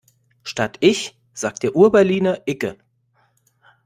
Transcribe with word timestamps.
Statt 0.41 0.77
ich 0.79 1.15
sagt 1.31 1.61
der 1.61 1.75
Urberliner 1.75 2.41
icke. 2.47 2.75